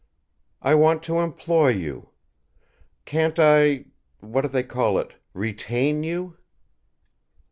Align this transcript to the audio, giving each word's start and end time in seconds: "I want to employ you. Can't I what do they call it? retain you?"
"I 0.63 0.73
want 0.73 1.03
to 1.03 1.19
employ 1.19 1.67
you. 1.73 2.09
Can't 3.05 3.37
I 3.37 3.85
what 4.19 4.41
do 4.41 4.47
they 4.47 4.63
call 4.63 4.97
it? 4.97 5.13
retain 5.31 6.01
you?" 6.01 6.37